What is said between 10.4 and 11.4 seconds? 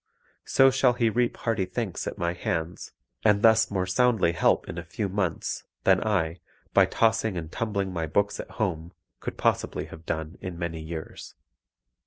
in many years."